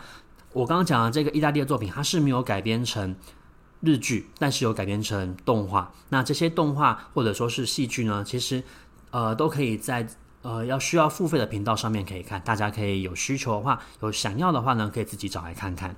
[0.53, 3.17] 我刚刚讲的这个意大利的作品，它是没有改编成
[3.83, 5.93] 日剧，但是有改编成动画。
[6.09, 8.63] 那这些动画或者说是戏剧呢，其实
[9.11, 10.07] 呃都可以在
[10.43, 15.95] 呃要需要付费的频道上面可以看，大家可以有需求的话，有想要的话呢，可以自己找来看看。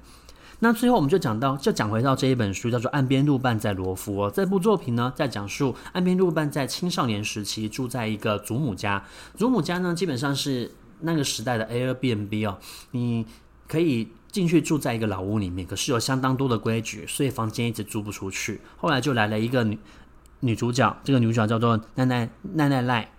[0.61, 4.33] 那最后我们就讲到，就讲回到这一本书，叫做《岸边露伴在罗浮》哦。
[4.35, 9.05] 这部作品呢，在讲述岸边露伴在青少年时期住在一个祖母家。
[9.37, 12.59] 祖母家呢，基本上是那个时代的 Airbnb 哦，
[12.93, 13.27] 你
[13.67, 18.61] 可以进去住在一个老屋里面，可是有相当多的规矩，所以房间一直租不出去。
[18.77, 19.79] 后来就来了一个女
[20.41, 23.14] 女主角，这个女主角叫做奈奈奈奈奈。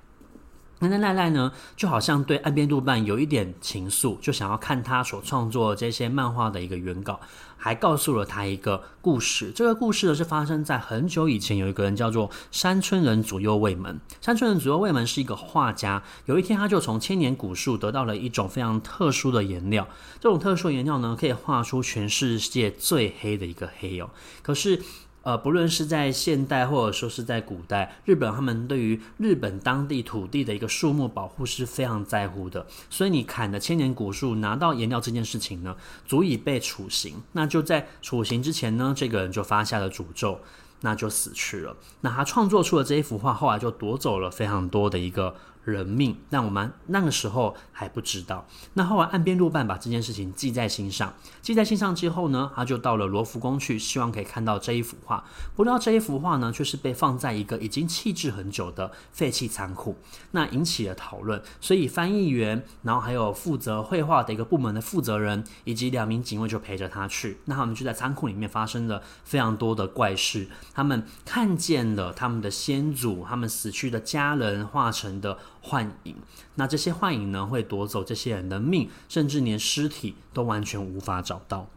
[0.79, 7.19] 那那赖赖呢，就好像对岸边露伴有一点情愫，就想要看他所创作这些漫画的一个原稿，
[7.55, 9.51] 还告诉了他一个故事。
[9.55, 13.99] 这个故事呢是发生在很久以前，有一个人叫做山村人左右卫门。
[14.19, 19.88] 山村人左右卫门是一个画家，有一天他就从千年古树得到了一种非常特殊的颜料，
[20.19, 24.09] 这种特殊颜料呢可以画出全世界最黑的一个黑哦。
[24.41, 24.81] 可是。
[25.25, 32.63] 呃，不论是在现代或者说是在古代，日本他们对于日本当地土地的一个树木保护是非常在乎的。
[32.91, 37.15] 所以你砍了千年古树拿到颜料这件事情呢，足以被处刑。
[37.31, 40.39] 那就在处刑之前呢，这个人就发下了诅咒，
[40.81, 41.75] 那就死去了。
[42.01, 45.35] 那他创作出了这一幅画，后来就夺走了非常多的一个
[45.65, 48.45] 人命，但我们那个时候还不知道。
[48.75, 55.23] 那后来岸边露伴把这件事情记在心上，记在心上之后呢，他就到了罗浮宫去，希望可以看到这一幅画。
[55.56, 59.97] 不料这一幅画呢，却是被放在一个已经弃置很久的废弃仓库，
[60.32, 61.41] 那引起了讨论。
[61.60, 67.39] 所以翻译员，然后还有负责绘画的一个部门的负责人，以及两名警卫就陪着他去。
[67.45, 76.15] 那他们就在仓库里面发生了非常多的怪事，他们看见了他们的先祖，他们死去的家人化成的幻影，
[76.54, 81.67] 那这些幻影呢，会夺走这些人的命，甚至连尸体都完全无法找到。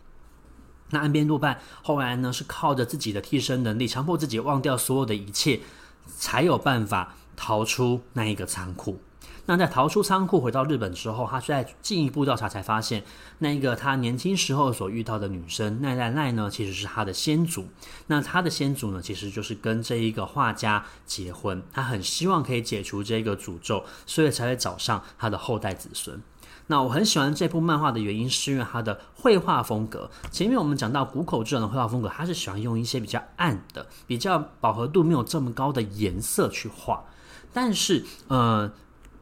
[0.90, 5.60] 那岸边露伴后来呢，是靠着自己的替身能力，强迫自己忘掉所有的一切，
[6.06, 9.00] 才有办法逃出那一个仓库。
[9.48, 13.02] 那在逃出仓库回到日本之后，他在进一步调查才发现，
[13.38, 17.66] 那一个他年轻时候所遇到的女生奈奈奈呢，其实是他的先祖。
[18.08, 26.20] 那他的先祖呢，其实就是跟这一个画家结婚，他很希望可以解除这个诅咒，所以才会找上他的后代子孙。
[26.66, 30.10] 那我很喜欢这部漫画的原因，是因为它的绘画风格。
[30.30, 37.02] 前面我们讲到谷口治郎的绘画风格，他是喜欢用一些比较暗的、比较饱和度没有这么高的颜色去画，
[37.50, 38.70] 但是呃。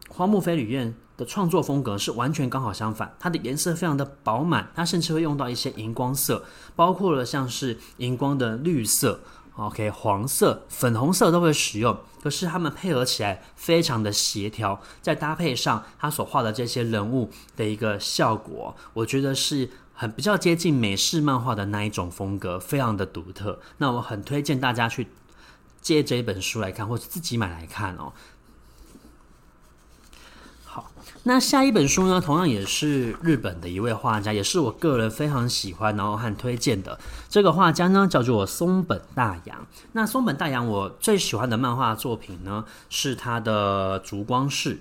[0.08, 9.20] 荒木飞旅院的创作风格是完全刚好相反，它的颜色非常的饱满，它甚至会用到一些荧光色，包括了像是荧光的绿色、
[9.56, 11.98] OK 黄色、粉红色都会使用。
[12.22, 23.60] 可是它们配合起来非常的协调，再搭配上他所画的这些人物的一个效果，我觉得是很比较接近美式漫画的那一种风格，非常的独特。
[23.78, 25.06] 那我很推荐大家去
[25.80, 28.12] 借这一本书来看，或者自己买来看哦。
[31.28, 36.96] 那下一本书呢，同样也是日本的一位画家，也是我个人非常喜欢，然后很推荐的。
[37.28, 39.66] 这个画家呢，叫做松本大洋。
[39.90, 44.74] 那松本大洋，我最喜欢的漫画作品呢，是他的《烛光室》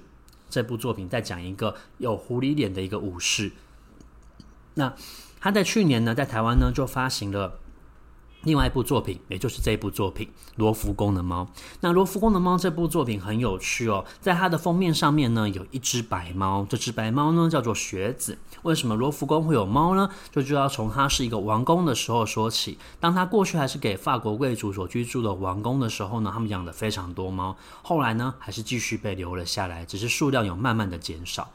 [0.47, 3.51] 这部作品，在讲一个有狐狸脸的一个武士。
[4.75, 4.93] 那
[5.39, 7.57] 他在去年呢，在台湾呢，就发行了。
[8.45, 11.43] 另外一部作品，也就是这一部作品《罗浮宫的猫》。
[11.81, 16.65] 那《罗浮宫的猫》这部作品很有趣哦，在它的封面上面呢，有一只白猫。
[16.69, 18.37] 这只白猫呢，叫做雪子。
[18.63, 20.09] 为什么罗浮宫会有猫呢？
[20.31, 22.77] 就就要从它是一个王宫的时候说起。
[22.99, 27.57] 当它过去还是给法国贵族所居住的王宫的时候呢，他们养了非常多猫。
[27.81, 31.49] 后来呢，还是继续被留了下来，只是数量有慢慢的减少。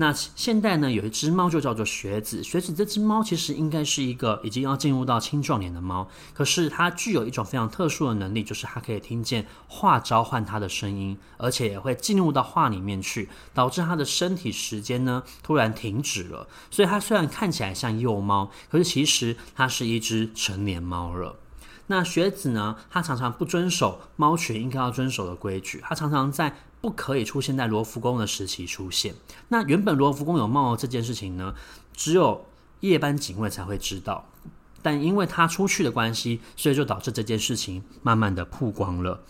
[0.00, 2.42] 那现代呢，有一只猫就叫做雪子。
[2.42, 16.48] 雪子这只猫其实应该是一个已经要进入到青壮年的猫，可是它具有一种非常特殊的能力，就是它可以听见画召唤它的声音，而且也会进入到画里面去，导致它的身体时间呢突然停止了。
[16.70, 21.36] 所以它虽然看起来像幼猫，可是其实它是一只成年猫了。
[21.88, 26.56] 那学子呢，它常常不遵守猫群应该要遵守的规矩，它常常在。
[26.80, 29.14] 不可以出现在罗浮宫的时期出现。
[29.48, 31.54] 那原本罗浮宫有帽这件事情呢，
[31.92, 32.46] 只有
[32.80, 34.26] 夜班警卫才会知道。
[34.82, 39.22] 但因为他出去的关系，所以就导致这件事情慢慢的曝光了。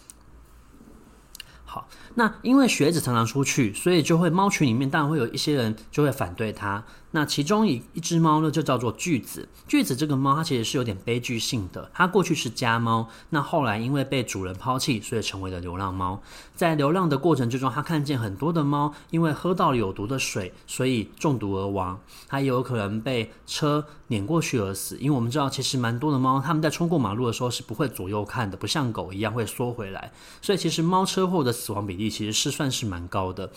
[1.65, 6.85] 好，那因为雪子常常出去，所以就会猫群里面当然会有一些人就会反对他。
[7.12, 9.49] 那其中一一只猫呢，就叫做巨子。
[9.66, 11.90] 巨子这个猫，它其实是有点悲剧性的。
[11.92, 16.23] 它过去是家猫，那后来因为被主人抛弃，所以成为了流浪猫。
[16.55, 21.99] 在流浪的过程之中，它看见很多的猫因为喝到了有毒的水，所以中毒而亡。
[22.29, 24.96] 它也有可能被车碾过去而死。
[24.99, 30.12] 因为我们知道，其实蛮多的猫，它们在冲过马路的时候是不会左右看的，不像狗一样会缩回来。
[30.40, 33.51] 所以其实猫车祸的死亡比其实是算是蛮高的。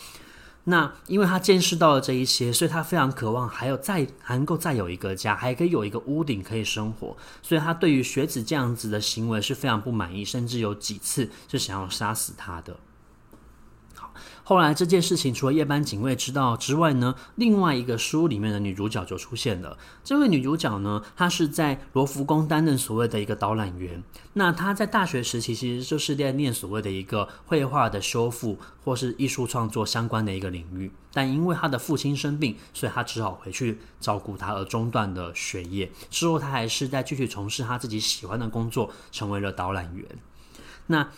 [0.66, 12.76] 那因为他见识到了这一些，所以他非常渴望还有再还能够再有一个家，还可以有一个屋顶可以生活，所以他对于学子这样子的行为是非常不满意，甚至有几次是想要杀死他的。
[14.46, 19.78] 后来这件事情除了夜班警卫知道之外呢，另外一个书里面的女主角就出现了。
[20.04, 24.02] 这位女主角呢，她是在罗浮宫担任所谓的一个导览员。
[24.34, 30.92] 那她在大学时期其实就是在念所谓的一个绘画的修复或是艺术创作相关的一个领域。
[31.12, 35.90] 但因为她的父亲生病，所以她只好回去照顾他而中断了学业。
[36.10, 40.06] 之后她还是在继续从事她自己喜欢的工作，成为了导览员。
[40.88, 41.08] 那。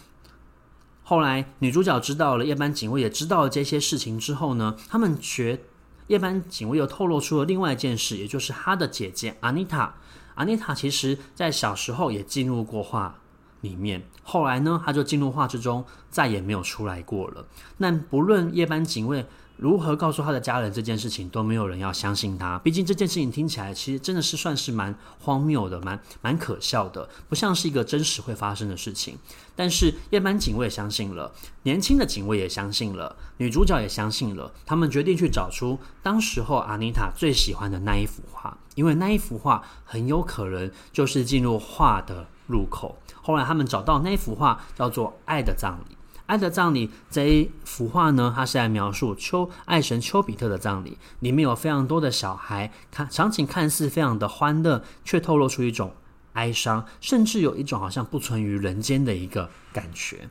[1.09, 5.61] 后来，女主角知道了，夜班警卫也知道了这些事情之后呢，他们觉
[6.09, 9.95] 夜班警卫又透露出了另外一件事，也就是他的姐姐阿妮塔。
[10.35, 13.21] 阿妮塔其实在小时候也进入过画
[13.61, 14.03] 里面。
[14.25, 17.47] 后来呢，他就进入画之中，再也没有出来过了。
[17.77, 19.25] 那不论夜班警卫。
[19.57, 22.59] 如何告诉他的家人这件事情，都没有人要相信他。
[22.59, 29.17] 毕竟这件事情听起来其实真的是算是蛮荒谬的，蛮蛮可笑的，不像是一个真实会发生的事情。
[29.55, 34.53] 但是夜班警卫相信了，年轻的警卫也相信了，女主角也相信了。
[34.67, 42.99] 他们决定去找出当时候阿妮塔最喜欢的那一幅画，因为那一幅画很有可能就是进入画的入口。
[43.23, 45.95] 后来他们找到那一幅画，叫做《爱的葬礼》。
[46.27, 55.95] 《爱的葬礼》这一幅画呢，它是来描述丘爱神丘比特的葬礼，里面有非常多的小孩，看场景看似非常的欢乐，却透露出一种
[56.33, 60.29] 哀伤，甚至有一种好像不存于人间的一个感觉。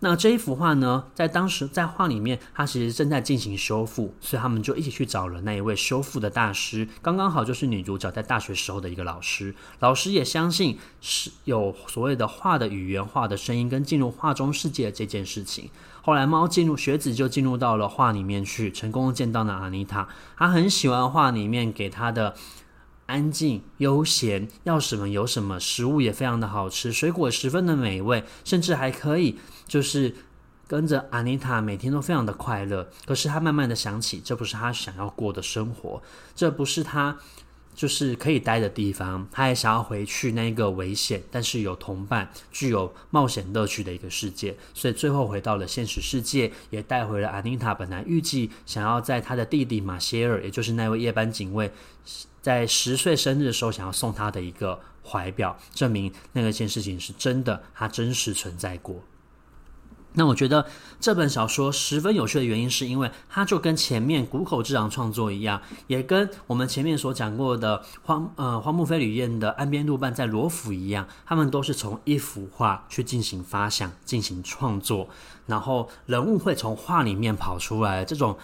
[0.00, 9.54] 那这一幅画呢，在当时在画里面，它其实正在进行修复，所以他们就一起去找了那一位修复的大师，刚刚好就是女主角在大学时候的一个老师。
[9.80, 15.70] 老师也相信是有所谓的画的语言、画的声音跟进入画中世界的这件事情。
[16.02, 20.06] 后来猫进入学子就进入到了画里面去，成功见到了阿妮塔。
[20.36, 22.34] 他很喜欢画里面给他的。
[23.06, 30.14] 安静悠闲，要什么有什么，食物也非常的好吃，水果十分的美味，甚至还可以就是
[30.66, 32.88] 跟着阿妮塔每天都非常的快乐。
[33.06, 36.02] 可是他慢慢的想起，这不是他想要过的生活，
[36.34, 37.16] 这不是他
[37.76, 39.28] 就是可以待的地方。
[39.30, 44.56] 他也想要回去那个危险，但是有同伴、具有冒险乐趣的一个世界。
[44.74, 51.70] 所以最后回到了现实世界，也带回了阿妮塔本来预计想要在他的弟弟马歇尔，也就是那位夜班警卫。
[52.40, 59.02] 在十岁生日的时候，想要送他的一个怀表，证明那个件事情是真的，它真实存在过。
[60.18, 60.66] 那我觉得
[60.98, 75.08] 这本小说十分有趣的原因，是因为它就跟前面谷口治郎创作一样，也跟我们前面所讲过的荒呃荒木飞吕彦的岸边露伴在罗浮一样，他们都是从一幅画去进行发想、进行创作，
[75.46, 78.36] 然后人物会从画里面跑出来，这种。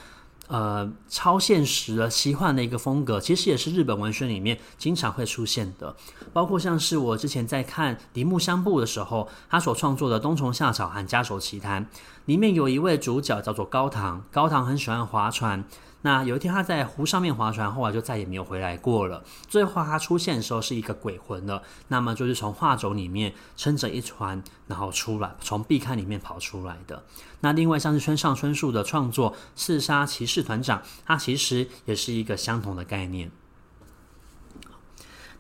[0.53, 5.97] 呃，超现实的奇幻的一个风格，其实也是日本文学里面经常会出现的。
[6.31, 11.83] 包括像是我之前在看铃木香布的时候，他所创作的《冬虫夏草》和《家守奇谈》，
[12.27, 15.65] 里面有一位主角叫做高堂，高堂很喜欢划船。
[16.03, 19.25] 那有一天他在湖上面划船，后来就再也没有回来过了。
[19.49, 27.05] 最后他出现的时候是一个鬼魂了，那么就是从画轴里面撑着一船，然后出来，从壁龛里面跑出来的。
[27.41, 33.31] 那另外像是村上春树的创作《刺杀骑士团长》，他其实也是一个相同的概念。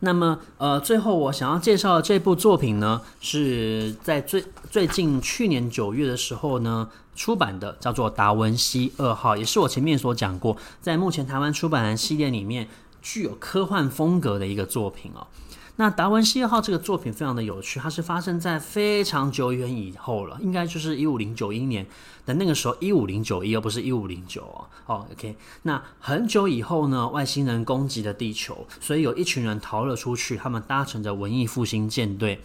[0.05, 12.67] 那么，呃，最后我想要介绍的这部作品呢，是在最最近去年九月的时候呢出版的，叫做《达文西二号》，也是我前面所讲过，在目前台湾出版的系列里面
[13.01, 15.29] 具有科幻风格的一个作品哦。
[15.77, 21.87] 那达文西二号这个作品非常的有趣，它是发生在非常久远以后了，应该就是一五零九一年
[22.25, 24.65] 但那个时候，一五零九一，而不是一五零九哦。
[24.87, 32.41] 哦，OK，那很久以后呢，外星人攻击了地球，所以有一群人逃了出去，他们搭乘着文艺复兴舰队，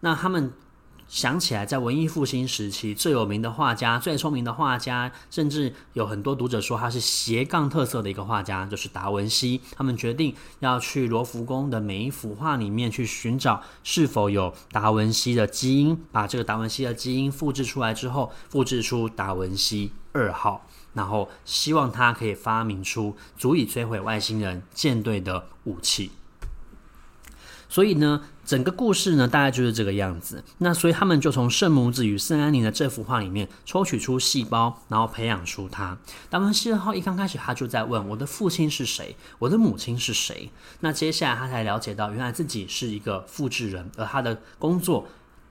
[0.00, 0.52] 那他们。
[1.14, 9.60] 想起来，在文艺复兴时期，最有名的画家、最聪明的画家，甚至有很多读者说他是斜杠特色的一个画家，就是达文西。
[9.76, 26.10] 他们决定要去罗浮宫的每一幅画里面去寻找是否有达文西的基因，把这个达文西的基因复制出来之后，复制出达文西二号，然后希望他可以发明出足以摧毁外星人舰队的武器。
[27.68, 30.44] 所以呢，整个故事呢，大概就是这个样子。
[30.58, 35.96] 那所以他们就从圣母子与圣安妮的这幅画里面抽取出细胞，然后培养出他。
[36.28, 40.50] 达文西二号一刚开始，他就在问我的父亲是谁，我的母亲是谁。
[40.80, 45.06] 那接下来他才了解到，原来自己是一个复制人，而他的工作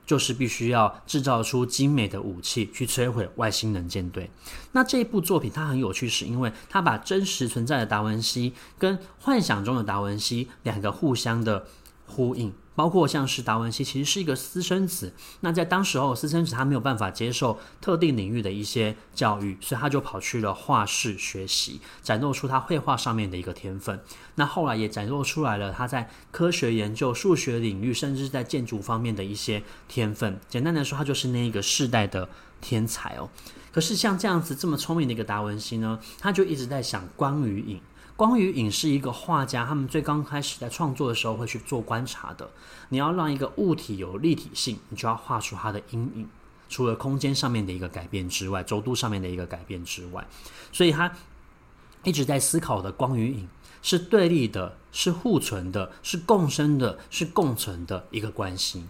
[0.06, 4.30] 就是必须要制造出精美的武器去摧毁外星人舰队。
[4.74, 11.66] 那这一部作品它很有趣，是因为它把真实存在的达文西跟幻想中的达文西两个互相的。
[12.06, 24.00] 呼应，包括像是达文西其实是一个私生子，那在当时候私生子他没有办法接受特定领域的一些教育，所以他就跑去了画室学习，展露出他绘画上面的一个天分。
[24.36, 30.40] 那后来也展露出来了他在科学研究、数学领域，甚至在建筑方面的一些天分。
[30.50, 32.28] 简单来说，他就是那一个世代的
[32.60, 33.30] 天才哦。
[33.72, 37.82] 可是像这样子这么聪明的一个达文西呢，他就一直在想光与影。
[38.16, 42.50] 光与影是一个画家，他们最刚开始在创作的时候会去做观察的。
[42.90, 46.28] 你要让一个物体有立体性，你就要画出它的阴影。
[46.70, 50.26] 除了空间上面的一个改变之外，轴度上面的一个改变之外，
[50.72, 51.12] 所以他
[52.04, 53.48] 一直在思考的光与影
[53.84, 58.86] 是对立的，是互存的，是共生的，是共存的一个关系。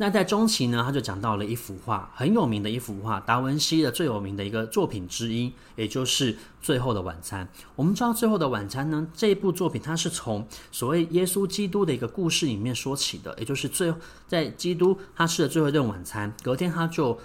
[0.00, 6.32] 那在中期呢，他就讲到了一幅画，很有名的一幅画，达文西的最有名的一个作品之一，也就是
[6.62, 7.46] 《最后的晚餐》。
[7.76, 13.92] 我们知道《最后的晚餐》呢，这一部作品它是从所谓耶稣基督的一个故事里面说起的，也就是最
[14.26, 17.18] 在基督他吃了最后一顿晚餐，隔天他就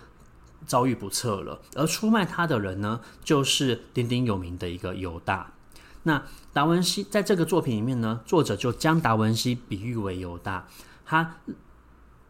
[0.68, 5.54] 遭遇不测了，而出卖他的人呢，就是鼎鼎有名的一个犹大。
[6.04, 6.22] 那
[6.52, 10.68] 达文西在这个作品里面呢，作者就将达文西比喻为犹大，
[11.06, 11.38] 他。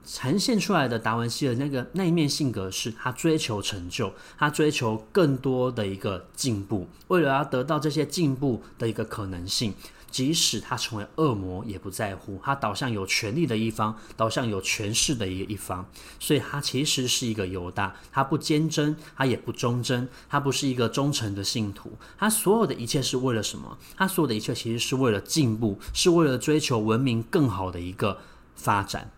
[0.05, 9.73] 呈现出来的达文西的那个那一面性格是，他追求成就，他追求更多的一个进步，为了要得到这些进步的一个可能性，
[10.11, 15.85] 即使他成为恶魔也不在乎，他倒向有权力的一方，倒向有权势的一个一方，
[16.19, 23.77] 所以他其实是一个犹大，他不坚贞，他也不忠贞，他不是一个忠诚的信徒，他所有的一切是为了什么？
[23.97, 28.19] 他所有的一切其实是为了进步，是为了追求文明更好的一个
[28.55, 29.11] 发展。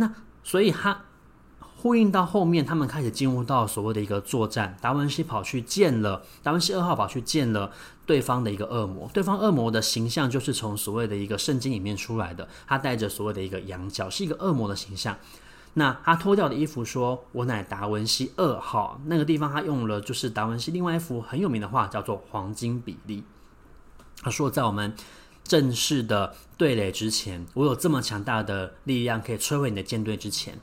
[0.00, 0.10] 那
[0.42, 1.02] 所以他
[1.76, 4.76] 呼应到后面，他们开始进入到所谓的一个作战。
[4.80, 7.70] 达文西跑去见了达文西二号，跑去见了
[8.06, 9.08] 对方的一个恶魔。
[9.12, 15.16] 对方恶魔的形象就是从所谓的一个圣经里面出来的，他带着所谓的一个羊角，是一个恶魔的形象。
[15.74, 23.22] 那他脱掉的衣服说：“我乃达文西二号。”那个地方他用了就是达文西另外一幅很有名的画，叫做《黄金比例》。
[24.22, 24.94] 他说在我们。
[25.50, 30.56] 正式的对垒之前，我有这么强大的力量可以摧毁你的舰队之前，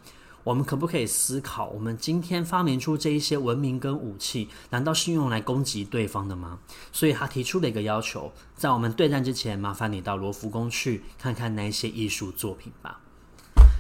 [0.46, 6.60] 我们可不可以思考，我们今天发明出这一些文明跟武器，难道是用来攻击对方的吗？
[6.94, 13.02] 所以他提出了一个要求，在我们对战之前，麻烦你到罗浮宫去看看那些艺术作品吧。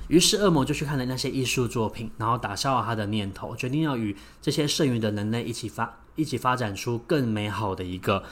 [0.09, 8.25] 于是恶魔就去看了那些艺术作品，然后打消了他的念头，决定要与这些剩余的人类一起发一起发展出更美好的一个。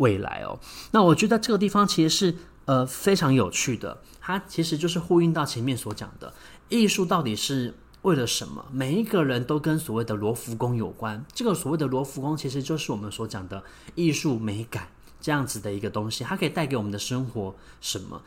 [0.00, 0.58] 未来哦，
[0.92, 2.34] 那我觉得这个地方其实是
[2.64, 6.32] 呃非常有趣的，它其实就是呼应到前面所讲的
[6.68, 8.64] 艺术到底是为了什么？
[8.72, 13.62] 每一个人都跟所谓的罗浮宫有关，这个所谓的罗浮宫其实就是我们所讲的
[13.94, 14.88] 艺术美感
[15.20, 18.22] 这样子的一个东西，它可以带给我们的生活什么？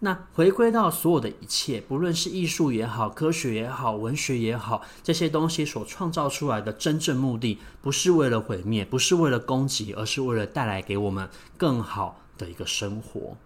[0.00, 13.36] 那回归到所有的一切，不论是艺术也好，科学也好，文学也好，这些东西所创造出来的真正目的，不是为了毁灭，不是为了攻击，而是为了带来给我们更好的一个生活。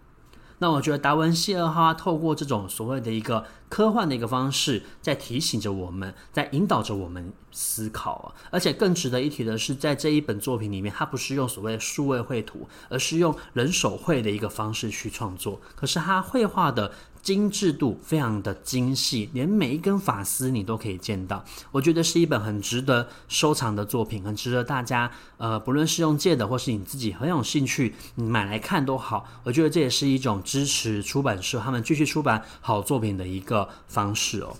[0.61, 8.35] 那我觉得达文西二号透过这种所谓的一个科幻的一个方式，在提醒着我们，在引导着我们思考。
[8.51, 15.61] 而且更值得一提的是，在这一本作品里面，它不是用所谓数位绘图，而是用人手绘的一个方式去创作。
[15.75, 16.93] 可是它绘画的。
[17.23, 21.45] 精致度非常的精细，连每一根发丝你都可以见到。
[21.71, 29.27] 我觉得是一本很值得收藏的作品，很值得大家呃，不论是用借的，或是你自己很有兴趣，买来看都好。
[29.45, 34.57] 我觉得这也是一种支持出版社他们继续出版好作品的一个方式哦。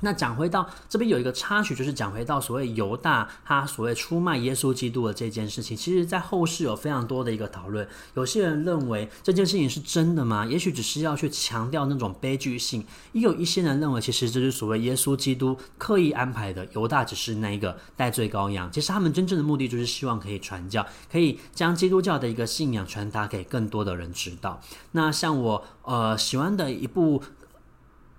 [0.00, 7.86] 那讲回到这边有一个插曲，就是讲回到所谓犹大他所谓出卖耶稣基督的这件事情，其实在后世有非常多的一个讨论。
[8.14, 10.46] 有些人认为这件事情是真的吗？
[10.46, 12.84] 也许只是要去强调那种悲剧性。
[13.12, 18.70] 也有一些人认为，其实这是所谓耶稣基督刻意安排的，犹大只是那一个代罪羔羊。
[18.72, 24.60] 其实他们真正的目的就是希望可以传教，可以将基督教的一个信仰传达给更多的人知道。
[24.92, 27.22] 那像我呃喜欢的一部。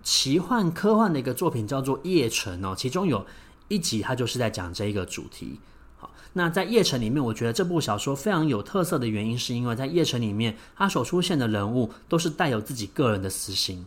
[0.04, 3.26] 奇幻科幻的一个作品叫做《夜城》哦，其中有
[3.68, 5.60] 一集它就是在讲这一个主题。
[5.98, 13.86] 好，那在《夜城》里面，我觉得这部小说非常有特色的原因，是因为在《夜城》里面，它所出现的人物都是带有自己个人的私心。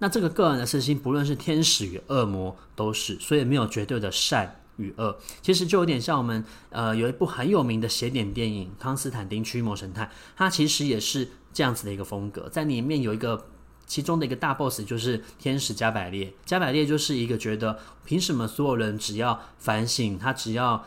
[0.00, 5.16] 那这个个人的私心，不论是天使与恶魔都是，所以没有绝对的善与恶。
[5.40, 13.46] 其实就有点像我们呃有一部很有名的邪典电影《康斯坦丁驱魔神探》，它其实也是这样子的一个风格，在里面有一个。
[13.86, 20.84] 其中的一个大 boss 就是天使加百列，加百列就是一个觉得凭什么所有人只要反省，他只要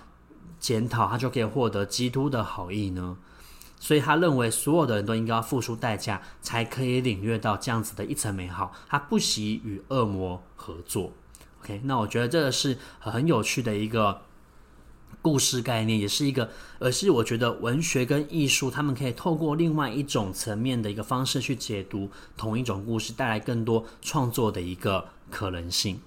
[0.60, 3.18] 检讨，他就可以获得基督的好意呢？
[3.80, 8.72] 所以他认为所有的人都应该要付出代价，才可以领略到这样子的一层美好。
[8.88, 11.14] 他不惜与恶魔合作。
[11.62, 14.22] OK，那我觉得这个是很有趣的一个。
[15.22, 16.50] 故事概念也是一个，
[16.80, 26.00] 而是我觉得文学跟艺术，他们可以透过另外一种层面的一个方式去解读同一种故事，带来更多创作的一个可能性。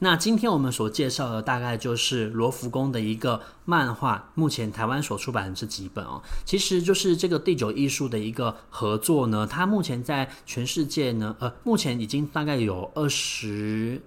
[0.00, 9.46] 那今天我们所介绍的大概就是罗浮宫的一个漫画，目前台湾所出版的这几本哦，其实就是这个第九艺术的一个合作呢。
[9.46, 14.02] 它目前在全世界呢，呃，目前已经大概有二十。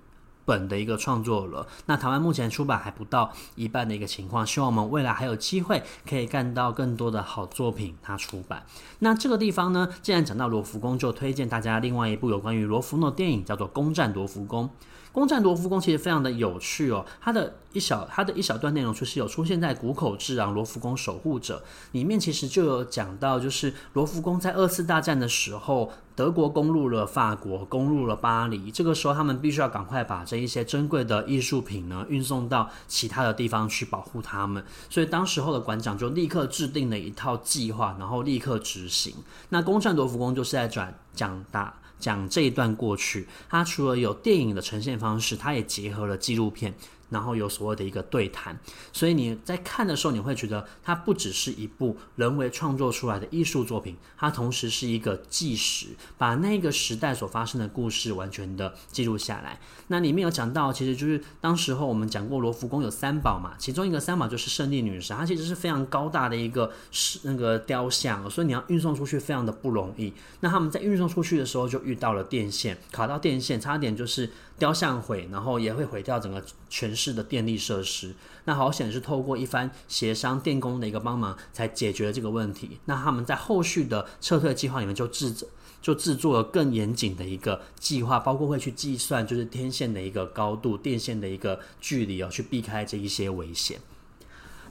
[0.45, 8.65] 本的一个创作了，那台湾目前出版还不到一半的一个情况，希望我们未来还有机会可以看到更多的好作品它出版。
[8.99, 14.65] 那这个地方呢，既然讲到罗浮宫，就推荐大家另外一部有关于罗浮诺电影，叫做《攻占罗浮宫》。
[15.11, 39.13] 攻占罗浮宫其实非常的有趣哦，它的一小它的一小段内容就是有出现在谷口智郎《罗浮宫守护者》里面，其实就有讲到，就是罗浮宫在二次大战的时候，德国攻入了法国，攻入了巴黎，这个时候他们必须要赶快把这一些珍贵的艺术品呢运送到其他的地方去保护他们，所以当时候的馆长就立刻制定了一套计划，然后立刻执行。
[39.49, 41.73] 那攻占罗浮宫就是在转讲大。
[42.01, 46.73] 讲这一段过去，它除了有电影的呈现方式，它也结合了纪录片。
[47.11, 48.57] 然后有所谓的一个对谈，
[48.91, 55.87] 所以你在看的时候，你会觉得它不只是一部人为创作出来的艺术作品，它同时是一个纪实，
[56.17, 59.59] 把那个时代所发生的故事完全的记录下来。
[59.87, 70.13] 那里面有讲到，其实就是当时候我们讲过罗浮宫有三宝嘛，其中一个三宝就是胜利女神，它其实是非常高大的一个是那个雕像，所以你要运送出去非常的不容易。
[70.39, 74.29] 那他们在运送出去的时候就遇到了电线，卡到电线，差点就是。
[74.61, 76.39] 雕像毁，然后也会毁掉整个
[76.69, 78.13] 全市的电力设施。
[78.45, 82.77] 那好险是透过一番协商，电工的一个帮忙，才解决了这个问题。
[82.85, 85.33] 那他们在后续的撤退计划里面就制
[85.81, 93.79] 就制作了更严谨的一个计划，包括会去计算就是天线的一个高度、电线的一个距离哦，去避开这一些危险。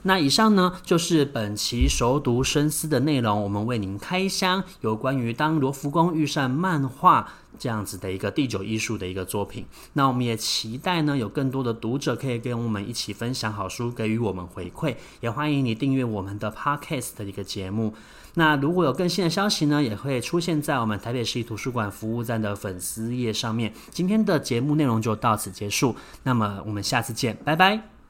[0.03, 3.43] 那以上呢，就是本期熟读深思的内容。
[3.43, 9.65] 我们为您开箱有关于当罗浮宫遇上漫画这样子的一个第九艺术的一个作品。
[9.93, 14.95] 那我们也期待呢，有更多的读者可以跟我们一起分享好书，给予我们回馈。
[15.19, 17.93] 也欢迎你订阅我们的 Podcast 的一个节目。
[18.33, 23.73] 那如果有更新的消息呢，也会出现在我们台北市图书馆服务站的粉丝页上面。
[23.91, 28.00] 今天的节目内容就到此结束，那么我们下次见，拜拜。